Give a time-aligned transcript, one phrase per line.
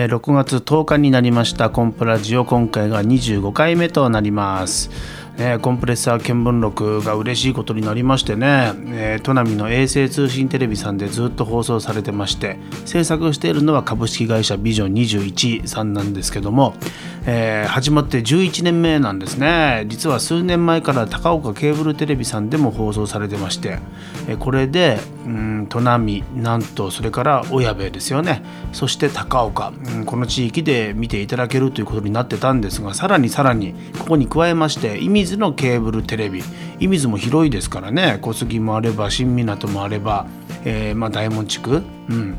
[0.00, 2.46] えー、6月10日になりましたコンプラジオ。
[2.46, 4.90] 今回が25回目となります。
[5.42, 16.74] えコンプレッサー見聞録が嬉しいことになりましてね、えー、砺波の衛星通信テレビさんでずっと放送されてまして制作しているのは株式会社ビジョン21さんなんですけども、
[17.26, 19.86] えー、始まって11年目なんですね。
[19.88, 23.78] 実は数年前から高岡ケーブルテレビさんでも放送されてまして、
[24.28, 28.42] えー、これでうん砺波なんとそれから小矢部ですよね。
[28.72, 36.42] そして高岡、うん、この地域で見ていただけるということになってたんですがさらにさらにここに加えまして意味水のケーブルテレビ。
[36.80, 38.18] 射水も広いですからね。
[38.20, 40.26] 小杉もあれば新湊もあれば、
[40.64, 42.36] えー、まあ、大門地区、うん、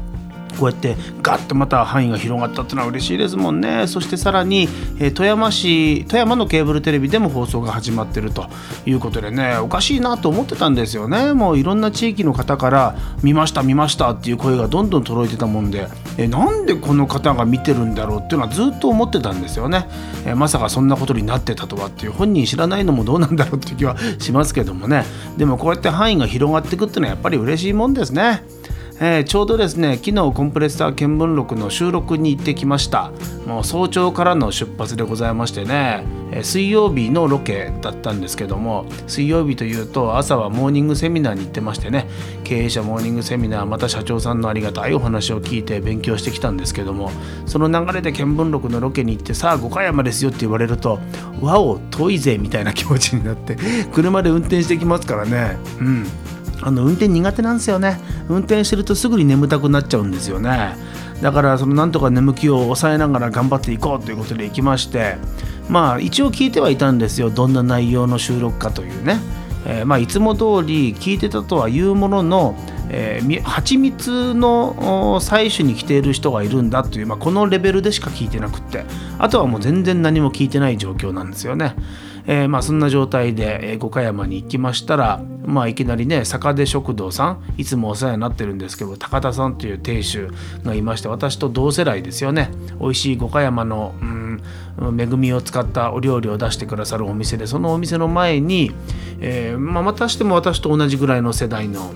[0.57, 3.87] こうやってガッとまた範囲が広がったっていうのは嬉しいですもんね。
[3.87, 4.67] そしてさらに、
[4.99, 8.47] え、富山市富山のケーブルテレビでも放送が始まってると
[8.85, 11.33] いうことでねおかしいなと思ってたんですよね。
[11.33, 19.87] もういろんな地域の方から見ました見ましたっていう声がどんどん届いてたもんで、え、なんでこの方が見てるんだろうっていうのはずっと思ってたんですよね、
[20.25, 25.05] え、まさかそんなことになってたとはっていう本人知らないのもどうなんだろうっていう気はしますけどもね。
[25.37, 28.43] でもこうやって範囲が広がっていくっていうのはやっぱり嬉しいもんですね。
[29.03, 33.11] えー、ちょうどですね昨日コンプレッサー見聞録の収録に行ってきました。
[33.47, 42.07] もう早朝からの出発でございましてね、えー、水曜日のロケだったんですけども水曜日というと朝はモーニングセミナーに行ってましてね
[42.43, 47.11] 経営者モーニングセミナーまた社長さんのありがたいお話を聞いて勉強してきたんですけども
[47.47, 50.99] その流れで見聞録のロケに行ってさあ五箇山ですよって言われると
[51.41, 53.57] わお遠いぜみたいな気持ちになって
[53.91, 55.57] 車で運転してきますからね。
[55.79, 56.05] うん。
[56.61, 57.99] あの運転苦手なんですよね。
[58.29, 60.75] 運転してるとすぐに眠たくなっちゃうんですよね。
[61.21, 65.17] だからそのなんとか眠気を抑えながら頑張っていこうということで行きまして
[65.69, 67.29] まあ一応聞いてはいたんですよ。
[67.29, 69.19] どんな内容の収録かというね、
[69.65, 72.55] えー、まあいつも通り聞いてたとはいうものの
[72.93, 78.83] えー、蜂蜜の採取に来ている人がいるんだという、まあ、このレベルでしか聞いてなくって。
[79.17, 81.75] あとはもう全然何も聞いてない状況なんですよね。
[82.25, 90.29] えー、まあそんな状態で、五箇山に行きましたら、まあ、いきなりね坂出食堂さんいつもお世話になってるんですけど高田さんという亭主
[90.63, 92.51] がいまして私と同世代ですよね。
[92.79, 98.71] 美味しい五箇山の、うん、恵みを使ったお料理を出してくださるお店でそのお店の前に、
[99.19, 101.91] えーまあ、またしても私と同じぐらいの世代の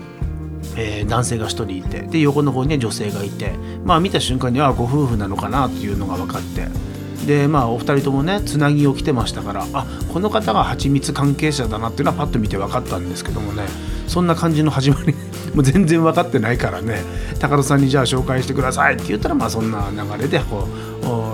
[0.78, 3.52] えー、男性が1人いてで横の方には女性がいて
[3.84, 6.85] まあ見た瞬間にはご夫婦なのかなというのが分かって。
[7.26, 13.64] でまあお二人ともねつなぎを着てましたからあこの方が蜂蜜関係者だなっていうのはパッと見て分かったんですけどもね
[14.06, 15.14] そんな感じの始まり
[15.54, 17.02] もう全然分かってないからね
[17.40, 20.68] 高田さんにじゃあ紹介してくださいって言ったらまあそんな流れでこ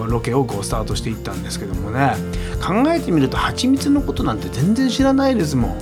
[0.07, 2.15] うロケをこうスタートしていったんですけどもね
[2.65, 5.75] 考えてみると蜂蜜のことなんて全然知らないですもん。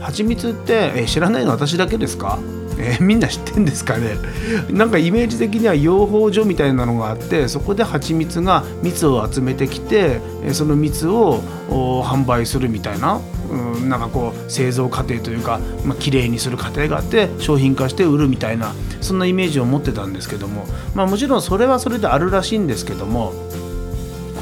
[0.00, 2.38] 蜂蜜ってえ知らないの私だけですか？
[2.78, 4.16] えー、 みんな知ってんですかね？
[4.70, 10.20] なんかイメージ的には養蜂所みたいなのがあってそこで蜂蜜が蜜を集めてきて
[10.52, 11.40] その蜜を
[12.04, 13.20] 販売するみたいな、
[13.50, 23.32] うん、なんかこう製造過程というか、まあ綺麗にする過程があって商品化して売るみたいなそんなイメージを持ってたんですけども、まあ、もちろんそれはそれであるらしいんですけども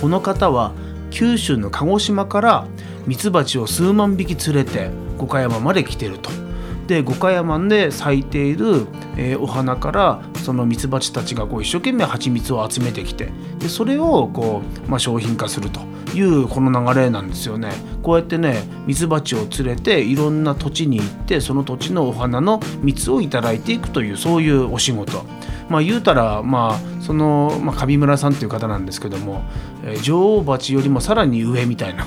[0.00, 0.72] この方は
[1.10, 2.66] 九州の鹿児島から
[3.06, 6.43] ミツバチを数万匹連れて五箇山まで来てると。
[6.86, 8.86] で五箇山で咲いている、
[9.16, 15.80] えー、お花からそのミツバチたちがこう一生懸命蜂蜜を集めてきてでそれをこう、まあ、商品化すると
[16.14, 17.72] いうこの流れなんですよね。
[18.02, 25.24] こうやってねミツバチを連れていろんな土地に行ってその土地のお花の蜜を頂いていくというそういうお仕事。
[25.68, 29.42] まあ言うたらまあその、まあ、上村さんっていう方なんですけども、
[29.82, 32.06] えー、女王蜂よりもさらに上みたいな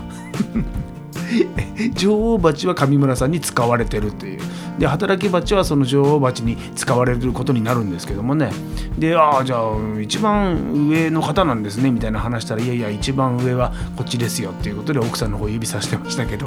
[1.95, 4.39] 女王蜂は上村さんに使われてるという。
[4.79, 8.51] で働き蜂はその女王蜂に使われることになるんですけどもね。
[8.97, 16.45] でああじゃあ一番上の方なんですねみたいな話したらいやいや一番上はこっちですよっていうことで奥さんの方指さしてましたけど、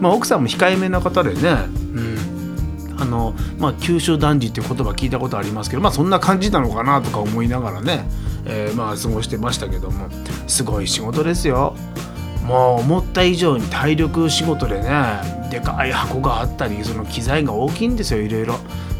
[0.00, 1.50] まあ、奥さんも控えめな方でね、
[1.94, 2.16] うん。
[2.98, 8.04] あのまあ、九州男児っていう言葉聞いたことありますけど、まあ、そんな感じなのかなとか思いながらね、
[8.44, 10.08] えー、まあ過ごしてましたけども。
[10.46, 11.74] すごい仕事ですよ。
[12.42, 14.88] もう思った以上に体力仕事でね
[15.50, 18.56] でかい箱があったりその機材が大きいんですよいろいろ。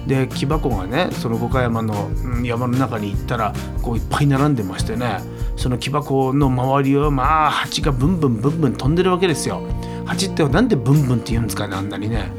[0.06, 2.10] で木箱がねその五箇山の
[2.42, 3.52] 山の中に行ったら
[3.82, 5.20] こういっぱい並んでましてね
[5.56, 9.62] その木箱の周りをまあ蜂がブンブンブンブン飛んでるわけですよ。
[10.04, 12.32] 蜂ってなんでブンブンって言うんですかねあんなにね。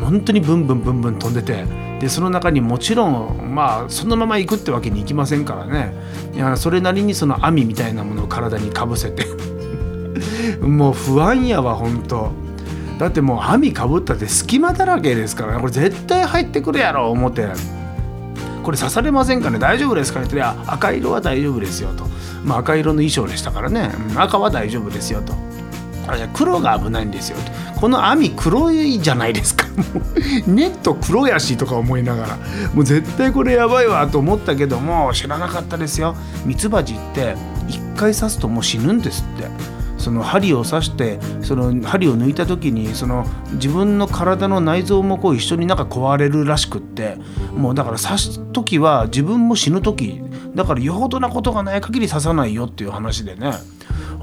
[0.00, 1.64] 本当にブンブンブンブン飛んでて
[2.00, 5.94] でその中にもちろんまあそのまま行くってわけにいきませんからね
[6.34, 9.24] いやそれなりにその網みたいなものを体にかぶせて
[10.56, 12.32] もう不安やわほんと
[12.98, 15.60] だってもう網かぶったって隙間だらけですからね。
[15.60, 17.46] これ絶対入ってくるやろ思って。
[18.64, 19.58] これ刺されませんかね？
[19.58, 20.26] 大丈夫ですかね？
[20.26, 22.04] って赤色は大丈夫ですよと。
[22.44, 23.90] まあ、赤色の衣装でしたからね。
[24.16, 25.32] 赤は大丈夫ですよと。
[26.32, 27.38] 黒が危ないんですよ
[27.74, 27.80] と。
[27.80, 29.66] この網黒いじゃないですか。
[29.94, 30.00] も
[30.48, 32.36] うネット黒やしとか思いながら。
[32.74, 36.16] もう絶対これやばいわと思ったけども知らなかったですよ。
[36.44, 37.36] ミツバチって
[37.68, 39.77] 1回刺すともう死ぬんですって。
[40.08, 47.18] その針を刺してその針を抜いた時にその自分の体の内臓もこう一緒になんか壊れるらしくって
[47.52, 50.22] もうだから刺す時は自分も死ぬ時
[50.54, 53.50] だからよほどなことがない限り刺さないよっていう話でね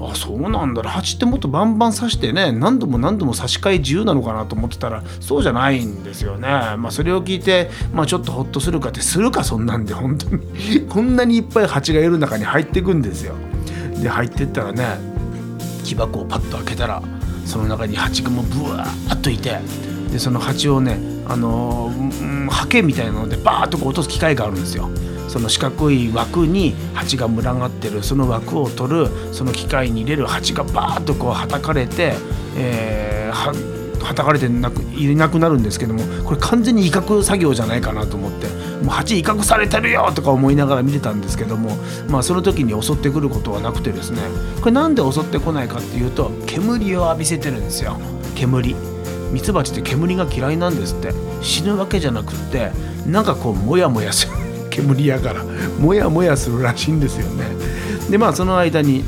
[0.00, 6.48] あそうなんだ蜂ってもっとバンバン刺してね何度も何度も差し替え自由なのかなと思ってたらそうじゃないんですよね。
[6.48, 13.36] まあ、それを聞いて、まあ、ちょっとホッとするかってするかそんなんで本当にこんなにいっぱい蜂がいる中に入ってくんですよ。
[14.02, 15.15] で入ってったらね
[15.86, 17.02] 木箱をパッと開けたら
[17.44, 19.58] その中に蜂がもうブワーッといて
[20.10, 20.98] でその蜂をね
[21.28, 24.88] あのー、ハケみたいなのでバーッとこう落とす機械があるんですよ。
[25.28, 32.14] その四角い枠に蜂が群がってるその枠を取るその機械に入れる蜂がバーッとこうはたかれて、
[32.56, 38.46] えー、はたかれてなくいなくなるんですけどもこれ完全に威嚇作業じゃないかなと思って
[38.82, 41.76] もう蜂威嚇されてるよとか思いながら見てたんですけども、
[42.08, 44.20] まあ、その時に襲ってくることはなくてですね
[44.60, 47.98] これなんで襲ってこないかっていうと煙を浴びせてるんですよ。
[48.34, 48.74] 煙。
[49.32, 51.12] ミツバチって煙が嫌いなんですって。
[51.42, 52.70] 死ぬわけじゃなくって
[53.06, 54.32] なんかこうモヤモヤする。
[54.70, 55.42] 煙やから。
[55.78, 57.44] モヤモヤするらしいんですよね。
[58.10, 59.04] でまあその間に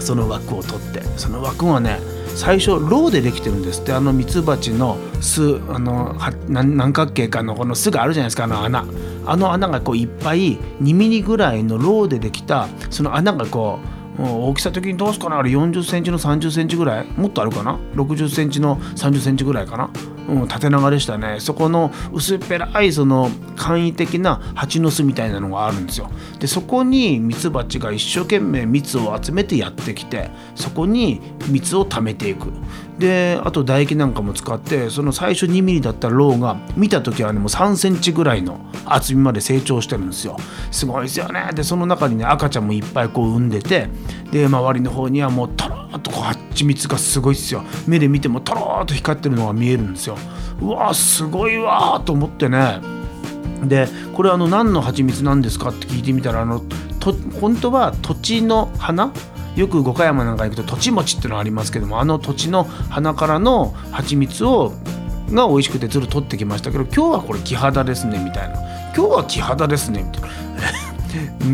[0.00, 1.98] その枠を取ってその枠はね
[2.34, 3.92] 最初ローでできてるんですって。
[3.92, 6.16] あのミツバチの巣あの
[6.48, 8.84] 何角形かのこの巣があるじゃないですかあの穴。
[9.24, 15.38] あの穴がこういっぱい2ミリぐらいのローでできたその穴がこう大きさ的にどうすかな？
[15.38, 17.06] あれ40センチの30センチぐらい？
[17.16, 19.90] もっとあるかな？60センチの30センチぐらいかな？
[20.28, 21.40] うん、縦長でしたね。
[21.40, 26.10] そこの薄っぺらいその簡易的な蜂の巣みたいなのがあるんですよ。
[26.38, 32.52] でそこにミツバチが一生懸命蜜を集めてやってきてそこに蜜を貯めていく。
[32.98, 40.36] であと唾液なんかも使ってその最初2ミリだったローが見た時はねもう3センチぐらいの厚みまで成長してるんですよ。
[40.70, 41.50] すごいですよね。
[41.54, 43.88] でその中にね赤ちゃんもいっぱいこう産んでて
[44.30, 47.62] で周りの方にはもうとろーっとこう蜂蜜がすごいですよ。
[47.86, 50.16] 目で見てもとろーっと光ってるのが見えるんですよ。
[50.60, 52.80] うわすごいわと思ってね。
[53.64, 56.60] でこれあの何の蜂蜜なんですかって聞いてみたらあの
[57.00, 59.12] と本当は土地の花
[59.56, 64.72] よく五箇山なんか行くと土地餅っていうのありますけどもあの土地の花からの蜂蜜を
[65.30, 68.54] が美味しくてずると取ってきましたけど今日はこれ木肌ですねみたいな。
[68.94, 70.51] 今日は木肌ですねみたいな。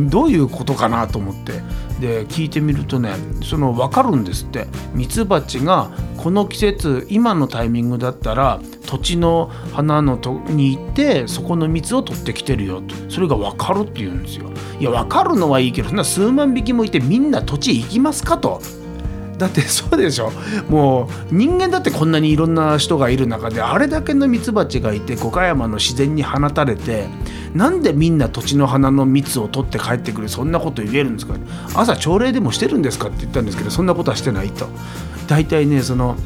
[0.09, 1.53] どういうことかなと思って
[2.01, 3.13] で聞いてみるとね
[3.43, 14.51] その分かるんですってミツバチがこの季節今のタイミングだったら土地の花のとに行ってそこの蜜を取ってきてるよとそれが分かるって言うんですよ。
[14.81, 18.61] いや分かるのはいいけどそんな数万匹もいてみんな土地行きますかと。
[19.39, 20.33] だってそうでしょ。
[20.69, 27.07] もう人間だってこんなにいろんな人がいる中であれだけのミツバチがいて五箇山の自然に放たれて
[27.55, 31.35] なんでみんな土地の花の蜜を取って帰ってくるそんなこと言えるんですか。
[31.75, 34.69] 朝朝礼でもしてるんですかって言ったんですけどそんなことはしてないと。
[35.29, 36.17] 大体ねその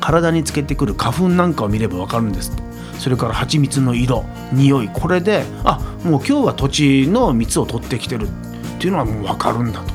[0.00, 2.52] 体につけてくる花粉なんかを見れば分かるんです。
[2.98, 8.30] それから蜂蜜の色匂いこれであもう今日は土地の蜜を取ってきてるっ
[8.78, 9.92] ていうのはもう分かるんだと。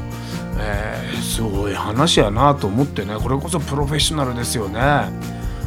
[0.60, 1.01] えー、
[1.42, 5.10] すごい話やなと思ってねこれこそプロフェッショナルですよね。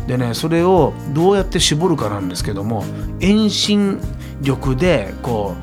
[0.07, 2.85] でねそれをどうやって絞るかなんですけども
[3.19, 4.01] 遠心
[4.41, 5.57] 力でこ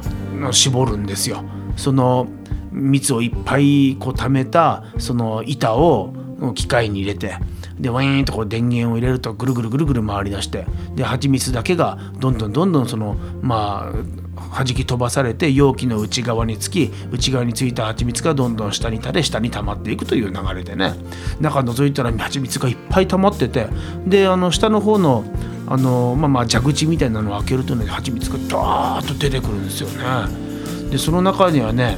[0.50, 1.44] う絞るんですよ。
[1.78, 2.28] その
[2.72, 6.14] 蜜をいっぱいこう溜めたその板を
[6.56, 7.38] 機械に入れて
[7.80, 10.66] でワインとこう電源を入れるとぐるぐるぐるぐる回りだして
[10.96, 14.21] で蜂蜜だけがどんどんどんどんそのまあ
[14.54, 20.94] 弾き飛ばされて容器の内側につき内側についた蜂蜜がどんどん下に垂れ下に溜まっていくという流れでね
[21.40, 23.68] 中覗いたら蜂蜜がいっぱい溜まってて
[24.06, 25.24] であの下の方の
[25.68, 30.42] あのまあまあ蛇口みたいなのを開けるとね蜂蜜がダーッと出てくるんですよね。
[30.90, 31.98] でその中にはね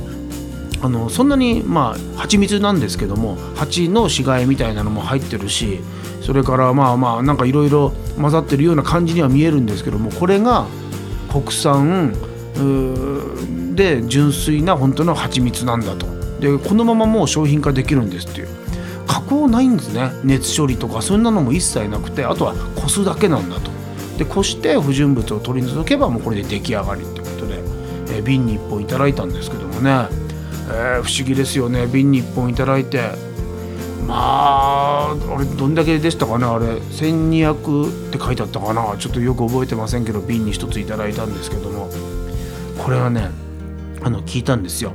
[0.84, 5.80] あのそんなにまあ蜂蜜なんですけども蜂の死骸みたいなのも入ってるし
[6.22, 10.68] それからまあまあなんかいろいろ混ざってるような感じには見えるんですけどもこれが
[11.32, 12.14] 国産
[13.76, 16.06] で純粋な本当の蜂蜜なんだと。
[16.40, 18.48] でこのままもう商品化できるんですっていう。
[19.08, 20.12] 加工ないんですね。
[20.24, 23.72] 熱処理とかそんなのも一切なくてあとはこすだけなんだと。
[24.18, 27.60] でこして不純物を取り除けばもうこれで出来上がりってことで、
[28.12, 30.08] え瓶に1本いただいたんですけどもね、
[30.70, 31.88] えー、不思議ですよね。
[31.88, 33.34] 瓶に1本いただいて。
[34.08, 36.66] まああれどんだけでしたかねあれ。
[36.66, 38.96] 1200って書いてあったかな。
[38.98, 41.90] ちょっとよく覚えてませんけど瓶に1ついただいたんですけども。
[42.77, 43.30] これはね
[44.03, 44.94] あの聞いたんですよ。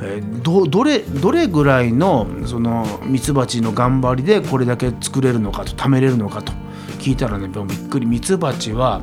[0.00, 6.52] えーどどれどれぐらいのそのミツバチの頑張りでこれだけ作れるのかと貯めれるのかと
[7.00, 8.06] 聞いたらねびっくり。
[8.06, 9.02] ミツバチは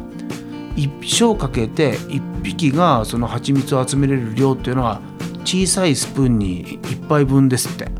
[0.75, 5.01] 一生かけて一匹がその蜂蜜を集めれる量っていうのは
[5.43, 7.91] 小さいスプーンに一杯分ですって。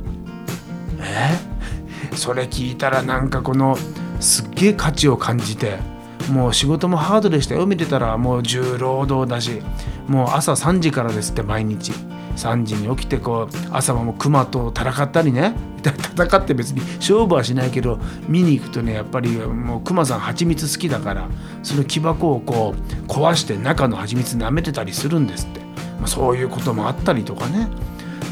[1.00, 1.38] え？
[2.16, 3.78] それ聞いたらなんかこの
[4.20, 5.95] すっげえ価値を感じて。
[6.32, 8.18] もう仕事もハードでしたよ見てたら。
[8.18, 9.62] もう重労働だし。
[10.08, 11.92] もう朝3時からですって毎日。
[12.36, 15.56] 3時に起きてこう朝はもう熊と戦ったりね。
[15.84, 21.30] 戦って別に勝負はしないけど見に行くとねやっぱりもう熊さん蜂蜜好きだから
[21.62, 25.60] その木箱をこう壊して中の蜂蜜舐めてたりするんですって、
[26.00, 27.68] まあ、そういうこともあったりとかね。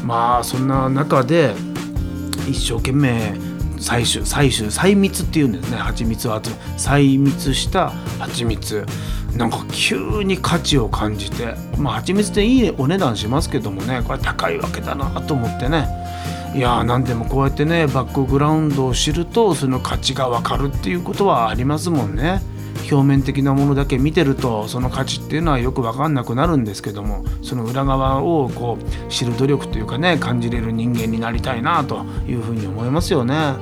[0.04, 1.54] まあそんな中で
[2.48, 3.34] 一生懸命
[3.84, 5.76] 採取採取採蜜っていうんですね。
[5.76, 8.86] 蜂蜜を集め採蜜した蜂蜜。
[9.36, 11.54] なんか急に価値を感じて。
[11.76, 14.02] まあ蜂蜜っていいお値段しますけどもね。
[14.06, 15.86] これ高いわけだなと思ってね。
[16.54, 22.40] いやー何でもこうやってねバックグラウンドを知るとその価値が分かるっていうことはありますもんね。
[22.90, 33.54] 表面的なものだけ見てるとその価値っていうのはよく分かんなくなるんですけどもその裏側をこう知る努力というかね感じれる人間になりたいなというふうに思いますよね。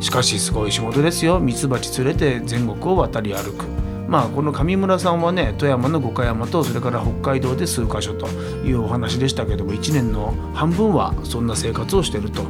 [0.00, 1.40] しかしすごい仕事ですよ。
[1.40, 3.64] ミツバチ連れて全国を渡り歩く。
[4.08, 8.26] まあこの上村さんはね富山の五箇山とそれから北海道で数カ所と
[8.66, 12.42] いうお話でしたけども1年の半分はそんな生活をしてると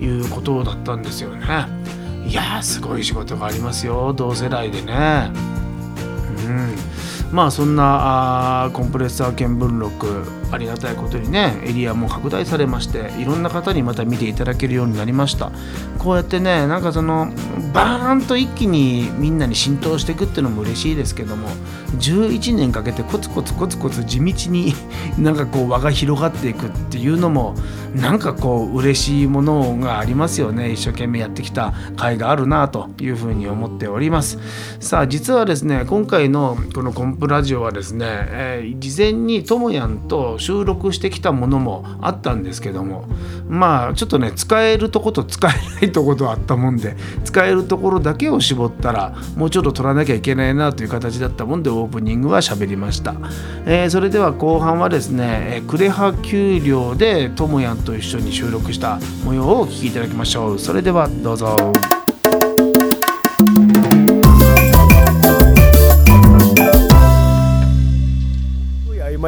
[0.00, 1.46] いうことだったんですよね。
[2.26, 4.12] いやーすごい仕事がありますよ。
[4.14, 5.30] 同世代でね、
[7.32, 15.50] まあそんなあコンプレッサー見聞録ありがたいことにねエリアも拡大されましていろんな方にまた見ていただけるようになりました。
[15.98, 17.32] こうやってねなんかその
[17.72, 21.48] バーンと一気にみんなに浸透していくっていうのも嬉しいですけども
[21.98, 24.74] 11年かけてコツコツコツコツ地道に
[25.18, 27.54] なんかこう輪が広がっていくっていうのも
[27.94, 30.72] なんかこう嬉しいものがありますよね。
[30.72, 34.38] 一生懸命やってきた甲斐があるなというふうに思っております。
[34.80, 43.04] さあ実はですね今回のこのコンプラジオはですね、えー事前にともやんと収録してきたものもあったんですけども
[43.48, 53.14] まあちょっとね使えるとこと使えないとことあったもんで使えるところだけを絞ったらもうちょっと取らなきゃいけないなという形だったもんでオープニングは喋りました、
[53.66, 55.22] えーそれでは後半はですね
[55.56, 60.58] えー呉羽丘陵でともやんと一緒に収録した模様をお聞きいただきましょう。
[60.58, 62.01] それではどうぞ。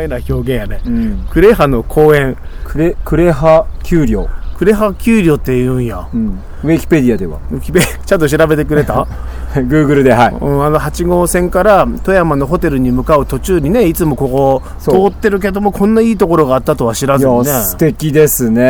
[0.09, 0.81] な表現やね。
[0.87, 1.27] うん。
[1.31, 2.37] クレハの公園。
[2.65, 4.29] クレ、クレハ丘陵。
[4.57, 6.09] クレハ丘陵って言うんや。
[6.13, 6.39] うん。
[6.63, 7.39] ウィキペディアでは。
[7.53, 9.07] ウキペちゃんと調べてくれた？
[9.69, 10.35] Google で、はい。
[10.35, 17.49] うん、あの8号線から富山のホテルに向かう途中にねいつもここ通ってるけどもこんないいところがあったとは知らいずにね。
[17.49, 18.63] や、素敵ですね。
[18.63, 18.65] え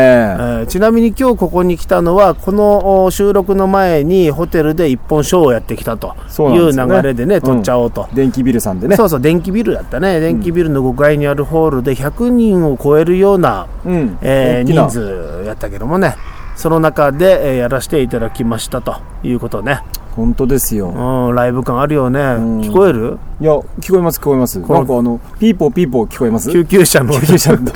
[0.63, 6.15] ーちなみに今日ここに来たのはこのお収録の前にホテルで一本ショーをやってきたと。
[6.39, 8.97] いう流れでね撮っちゃおうと、電気ビルさんでね。
[8.97, 10.21] そうそう電気ビルだったね。
[10.21, 14.19] 電気ビルの5階にあるホールで100人を超えるような、うん。
[14.21, 16.17] えー人数やったけどもね。
[16.57, 19.81] その中で、えーやらせていただきましたということね、
[20.15, 20.89] 本当ですよ。
[20.89, 23.19] うん、ライブ感あるよね、ん聞こえる？
[23.41, 24.61] いや、聞こえます、聞こえます。
[24.61, 26.51] こなんかあの、ピーポーピーポー聞こえます？
[26.51, 27.59] 救急車の救急車の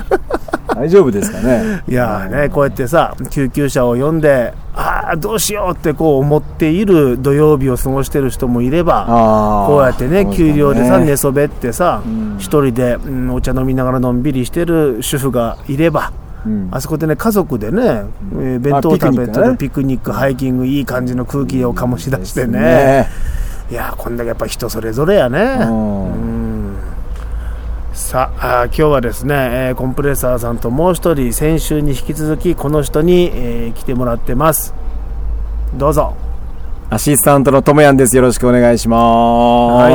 [0.74, 1.82] 大丈夫ですかね？
[1.88, 9.64] いやーねこうやってさ救急車を呼んでああどうしようってこう思っている土曜日を過ごしてる人もいれば。
[9.66, 16.27] こうやってねそうすか給料でさ寝そべってさん一人で、うん、お茶飲みながらのんびりしてる主婦がいればうん。
[16.70, 22.60] あそこでね家族でね、えー弁当あピク食べたりニックねピクニックハイキングいい感じの空気を醸し出してね。
[22.60, 23.08] ね。
[23.70, 25.40] いやーこんだけやっぱ人それぞれやね。
[25.62, 26.04] うん。
[26.04, 26.14] う
[26.74, 26.76] ん。
[27.92, 34.72] さあ今日はですね、えーコンプレッサーさんともう一人先週に引き続きこの人に、えー来てもらってます。
[35.76, 36.14] どうぞ
[36.90, 38.16] アシスタントのともやんです。
[38.16, 39.90] よろしくお願いしま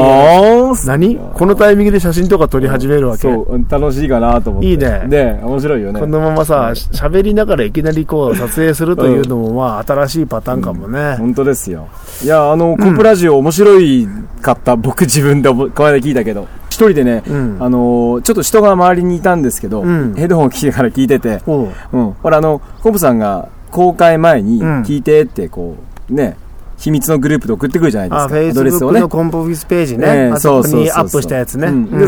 [0.76, 0.86] す。
[0.88, 1.18] 何？
[1.34, 3.24] このタイミングで写真とか撮り始めるわけ？
[3.24, 4.70] そう、楽しいかなと思って。
[4.70, 6.00] いいねね面白いよね。
[6.00, 11.88] このままさ喋りながらいきなりこう撮影するというのもまあ新しいパターンかもね、本当ですよ。
[12.24, 14.08] いや、あの、コンプラジオ面白い
[14.44, 14.76] かった。
[14.76, 16.48] 僕自分でこの間聞いたけど。
[16.70, 22.12] 一人でね、うんあの、ちょっと人が周りにいたんですけど、うんヘッドホン聞きながら聞いてて、おううん。
[22.14, 25.76] ほら、あの、コンプさんが公開前にうん聞いてって、こ
[26.08, 26.38] う、ね、
[26.84, 28.36] 秘密のグループで送ってくるじゃないですあフか。
[28.40, 29.00] ェイスブッアドレスをね。
[29.00, 31.68] クのコンプオフィスページね、ええあそこにアップしたやつね、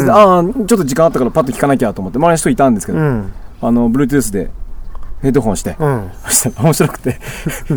[0.09, 3.31] ああ、ちょっと時間あったからパッと聞かなきゃと思って、周りの人いたんですけど、うん。
[3.61, 4.49] あの、Bluetooth で、
[5.25, 6.09] ヘッドホンして、うん。
[6.25, 7.19] そしたら面白くて、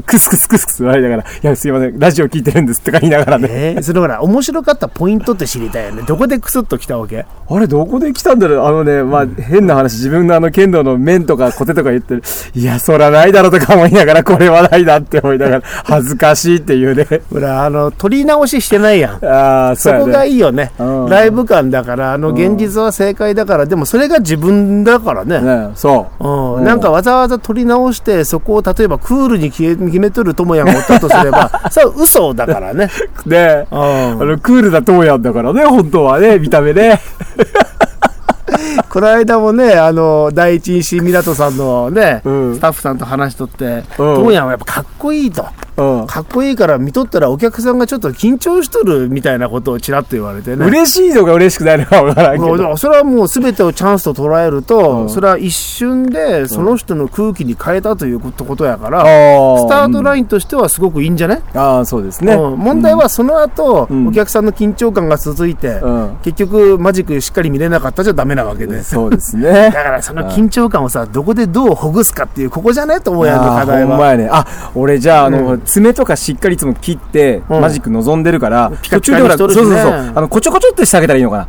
[0.06, 6.02] クスクスクスクス笑いながら、いや、すいません、ラジオ聞いてるんですとか言いながらね、えー、それほら面白かったポイントって知りたいよね。
[6.06, 7.26] どこでクスッときたわけ？
[7.50, 8.66] あれ、どこで来たんだろう。
[8.66, 12.22] あのね、まあ、変な話、自分のあの剣道の面とかコテとか言ってる、
[12.54, 17.06] いや、そらないだろとか思いながら、これはないなって思いながら、恥ずかしいっていうね。
[17.30, 19.24] ほらあの撮り直ししてないやん。
[19.24, 20.28] ああ、そこがい。
[20.28, 20.72] いいよね。
[20.78, 21.08] うん。
[21.08, 25.40] ライブ感だからあの現実は正解だからでもそれが自分だからね。
[25.40, 26.24] ね、そう。
[26.24, 26.54] うん。
[26.56, 26.64] うん。
[26.64, 32.90] なんかわざわざ撮り直してそこを例えばクールに決め決めとるともやがおったとすれば それは嘘だからね、
[33.26, 33.78] で、うん。
[33.78, 37.00] あの、クールなトーヤンだからね、本当はね、見た目ね。
[38.90, 45.46] この間もね、あの、第一印港湊さんのね、うんスタッフさんと話しとって、トモヤンはやっぱかっこいいと。
[45.76, 46.06] うん。
[46.06, 50.66] かっこいいから見とったらお客さんがちょっと緊張しとるみたいなことをちらっと言われてね。
[50.66, 52.56] 嬉しいのか嬉しくないのかわからんけど。
[52.56, 62.34] もうそれはもう全てをチャンスと捉えると、うんそれは一瞬でその人の空気に変えたということやから、あースタートラインとしてはすごくいいんじゃない、ああ、そうですね。
[62.34, 68.77] うん問題はその後、うんお客さんの緊張感が続いて、うん、結局マジックしっかり見れなかったじゃダメなわけで。
[68.82, 69.70] そうですね。
[69.70, 73.88] だからその緊張感をさ、どこでどうほぐすかっていう、ここじゃねと思うやんの課題は。
[73.88, 74.28] ほんまやね。
[74.30, 79.74] あ、俺じゃあ、あの、うん爪とかしっかりいつも切って、うんマジック望んでるから、途中でほら、そうそうそう。
[80.14, 81.48] あの、こちょこちょってしてあげたらいいのかな？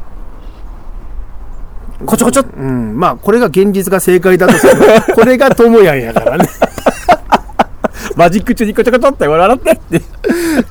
[2.05, 4.73] こちょこちょっうん、まあ、これが現実が正解だとする。
[5.13, 6.47] これがともやんやからね。
[8.15, 9.97] マジック中にこちょこちょって笑ってって。
[9.97, 10.03] ね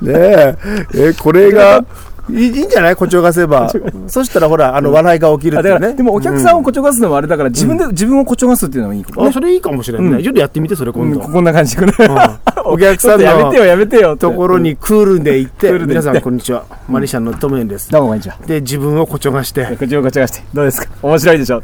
[0.05, 0.57] え、
[0.93, 1.83] え、これが、
[2.31, 2.93] いいんじゃない？
[2.93, 3.69] 誇張がせば。
[4.07, 5.93] そしたらほら、あの、笑いが起きるってね。
[5.93, 9.29] でもお客さんをこちょがすのもあれだから、自分で、自分をこちょがすっていうのもいいかもね。
[9.29, 11.19] あそれいいかもしれないちょっとやってみて、それ今度。
[11.19, 12.39] こんな感じかな。
[12.65, 14.15] お客さんのやめてよ、やめてよ。
[14.17, 16.65] ところにクールで行って、皆さんこんにちは。
[16.87, 17.89] マリシャンのトムエンです。
[17.91, 18.35] どうもこんにちは。
[18.45, 19.65] で、自分を誇張がして。
[19.79, 20.41] こちらこちらして。
[20.53, 20.87] どうですか？
[21.01, 21.63] 面白いでしょ？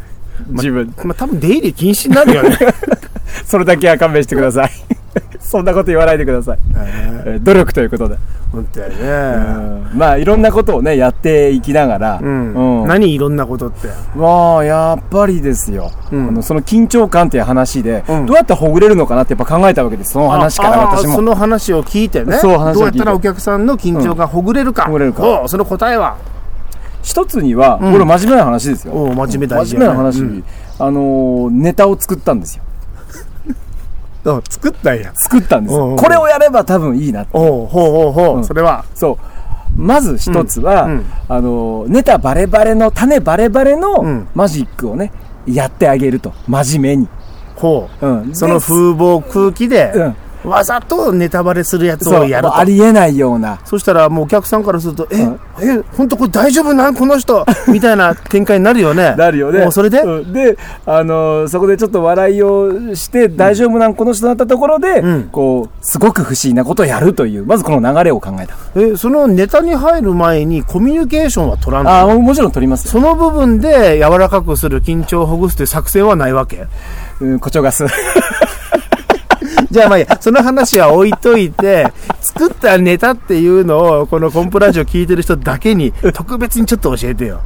[0.50, 0.94] 自分。
[1.04, 2.58] まあ、多分出入り禁止になるよね。
[3.46, 4.72] それだけは勘弁してください。
[5.46, 6.58] そんなこと言わないでください。
[6.76, 8.18] えー努力ということで。
[8.52, 8.96] 本当やね。
[8.96, 12.20] うんまあ、いろんなことをね、やっていきながら。
[12.22, 12.82] うん。
[12.82, 13.90] うん何いろんなことって？
[14.16, 15.92] まあ、やっぱりですよ。
[16.12, 20.12] うんあのその緊張感っていう話で、うんどうやってほぐれるのかなってやっぱ考えたわけです。
[20.14, 21.16] その話から私も。
[21.16, 22.38] その話を聞いてね。
[22.38, 24.86] そう話を聞いてどうやったらお客さんの緊張がほぐれるか。
[24.86, 26.18] ほぐれるかその答えは。
[27.04, 28.94] 一つには、うんこれ真面目な話ですよ。
[28.94, 30.44] 真面目大事真面目な話、うん
[30.80, 32.64] あのーネタを作ったんですよ。
[34.26, 35.12] お作ったんや。
[35.16, 37.26] 作ったんですこれをやれば多分いいな。
[37.34, 38.38] おうほうほうほう。
[38.38, 38.86] うんそれは。
[38.96, 39.18] そ
[39.78, 39.82] う。
[39.82, 40.88] まず一つは、
[41.28, 45.12] あのーネタバレバレの、種バレバレのうんマジックをね、
[45.46, 46.34] やってあげると。
[46.48, 47.08] 真面目に。
[47.56, 48.08] ほう。
[48.08, 48.36] うん。
[48.36, 52.64] そので風貌空気で、うんわざとネタバレするやつをやるとあ。
[52.64, 53.60] りえないような。
[53.66, 56.96] そしたらもうお客さんからすると、え、うんえ、本当これ大丈夫なん？
[56.96, 59.16] この人 みたいな展開になるよね。
[59.18, 59.60] なるよね。
[59.62, 63.96] もうそれで、うんで、あのーそこでちょっと笑いをして、大丈夫なん？
[63.96, 68.56] この人だったところで、うんこう、すごく不思議なことをやるという、まずこの流れを考えた。
[68.76, 71.92] え、そのネタに入る前にコミュニケーションは取らんの？
[71.92, 72.92] ああ、もちろん取りますよ。
[72.92, 76.68] その部分で柔らかくする緊張をほぐすという作戦はないわけ？
[77.22, 77.86] うん、誇張ガス。
[79.72, 81.92] じゃあまあいいや、その話は置いといて、
[82.22, 87.42] 作ったネタっていうのを、このコンプラジオ聞いてる人だけに、特別にちょっと教えてよ。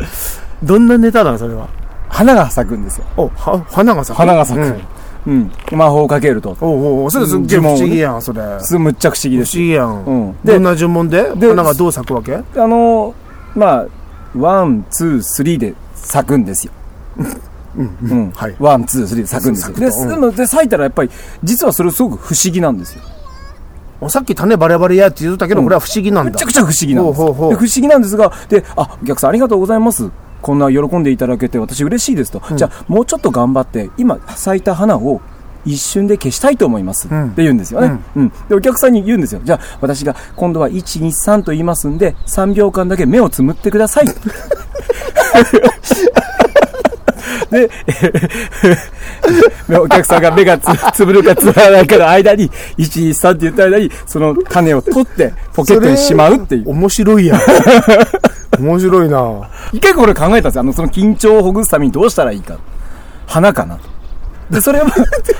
[0.63, 1.67] どんなネタなのそれは？
[2.10, 3.06] 花が咲くんですよ。
[3.17, 4.19] お、は、花が咲く？
[4.19, 4.63] 花が咲く。
[4.65, 4.82] うん
[5.28, 5.52] うん。
[5.72, 6.56] 魔法をかけると。
[6.62, 8.41] おうおうそれすっげえ不思議やん、それ。
[8.62, 9.58] すむっちゃ不思議不です。
[9.58, 10.04] 思議やん。
[10.06, 11.32] うんでどんな順番で？
[11.36, 12.36] で花がどう咲くわけ？
[12.36, 13.13] あのー
[13.56, 13.86] まあ、
[14.38, 16.74] ワン、ツー、スリーで咲くんですよ。
[17.79, 18.31] うん。
[18.31, 19.77] はいワン、ツー、スリーで咲くんですよ。
[19.77, 21.09] で、うんで咲いたらやっぱり、
[21.43, 24.09] 実はそれすごく不思議なんですよ。
[24.09, 26.31] さっき種バレバレやって言ってたけど、うんこれは不思議なんだ。
[26.31, 30.09] めちゃくちゃ不思議なんですほうほう不思議なんですが、で、あ、お客さんありがとうございます。
[30.41, 32.41] こんな喜んでいただけて私嬉しいですと。
[32.55, 35.19] じゃあ、もうちょっと頑張って、今咲いた花を
[35.65, 37.07] 一瞬で消したいと思います。
[37.09, 38.31] うんって言うんですよね、うん。
[38.47, 39.41] で、お客さんに言うんですよ。
[39.43, 44.05] じゃあ、私が今度は1、2、3と言いますんで、3秒間だけ目をつむってください。
[47.51, 47.69] で
[49.79, 56.69] お客さんが目がつつぶるかつぶらないかの間に、1、2、3って言った間に、その種を取ってポケットにしまうっていう。
[56.69, 57.39] 面白いやん。
[58.59, 60.61] 面白いな一回これ考えたんですよ。
[60.61, 62.57] あの、その緊張をほぐすためにどうしたらいいか。
[63.27, 63.81] 花かなと。
[64.49, 64.88] で、それは、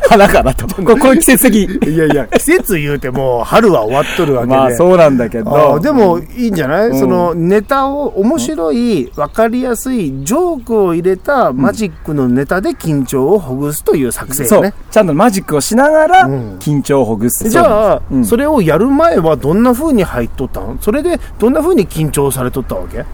[0.08, 0.67] 花かなと。
[0.67, 1.88] ここういう季節的。
[1.88, 4.54] いやいや、季節言うてもう春は終わっとるわけで。
[4.56, 5.52] まあ、そうなんだけあど。
[5.78, 14.74] ーでもいいんじゃない、うんそのネタを面白い分かりやすいジョークを入れたマジックのネタで緊張をほぐすという作戦そうよね。。
[14.91, 17.50] ちゃんとマジックをしながらうん、緊張をほぐす。
[17.50, 23.06] じゃあ、うんそれをやる前はどんな風に入っとったのそれでどんな風に緊張されとったわけ？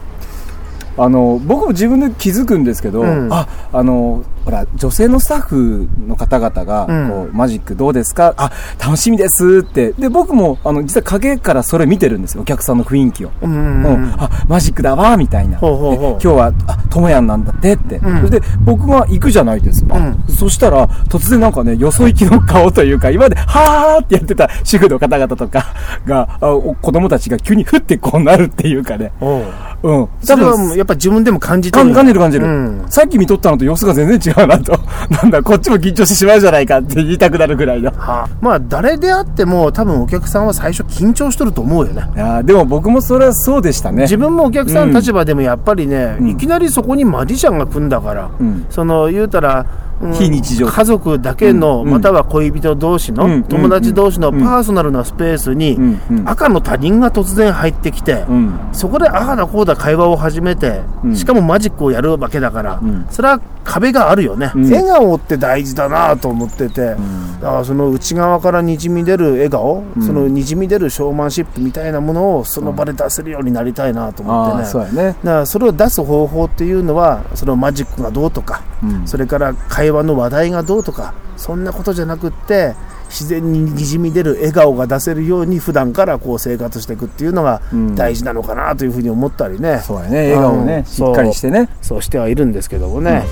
[0.98, 8.32] あの、僕も自分で気づくんですけど、うんあ、あの、ほら、女性のスタッフの方々が、うんこう、マジックどうですか？
[8.36, 9.90] あ、楽しみですって。
[9.94, 12.42] で、僕も、あの、実は影からそれ見てるんですよ。
[12.42, 13.32] お客さんの雰囲気を。
[13.42, 15.58] うんうんあ、マジックだわ、みたいな。
[15.58, 17.96] ほうほうほうで今日は、あ、ともやんなんだってって。
[17.98, 19.96] んそれで、僕が行くじゃないですか。
[19.98, 25.64] うんそしたら、突然なんかね、よそ行きの顔というか、今まで、はーってやってた主婦の方々とか
[26.06, 29.10] が、あお子供たちが急にふってこうなるっていうかね。
[29.20, 29.44] おう
[29.82, 30.08] うん。
[30.22, 34.76] それはもうやっぱ自分でも感じて感る感じる感じる、うんさっき見とったのと様子が全然違うなと。
[35.08, 37.90] なんだ、こっちも緊張してしまうじゃないかって言いたくなるぐらいの。
[37.90, 44.02] いはあまあ誰であっても多分お客さんは最初緊張しとると思うよねやーでも僕もそれはそうでしたね。
[44.02, 49.66] 自分もお客さんの立場でもやっぱりね、んいきなりそこにマジシャンが来んだから、うんその言うたら、
[50.00, 50.12] うん。
[50.12, 50.66] 非日常。
[50.66, 51.90] 家族だけの、うん。
[51.90, 53.44] または恋人同士の、うん。
[53.44, 55.78] 友達同士のパーソナルなスペースに、
[56.24, 58.58] 赤の他人が突然入ってきて、うん。
[58.72, 61.16] そこでああだこうだ会話を始めて、うん。
[61.16, 63.06] しかもマジックをやるわけだから、ん。
[63.10, 64.64] それは壁があるよね、うん。
[64.70, 74.94] 笑顔って大事だなと思ってて、だからその内側からにじみ出る笑顔、そのにじみ出るショーマンシップみたいなものをその場で出せるようになりたいなと思ってね、そうやね。
[74.94, 79.06] だからそれを出す方法っていうのはそのマジックがどうとか、うん。
[79.06, 82.74] それから会話の話題がどうとかそんなことじゃなくって
[83.08, 87.94] 自然ににじみ出る笑顔が出せるように普段からこう生活していくっていうのがうん。
[87.94, 90.32] 大事なのかなというふうに思ったりね、そうやね。
[90.32, 90.66] 笑顔をうん。
[90.66, 91.68] ね、しっかりしてね。
[91.82, 93.24] そうしてはいるんですけどもね、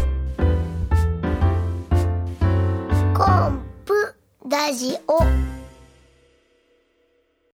[3.14, 4.14] コンプ
[4.48, 5.63] ラジオ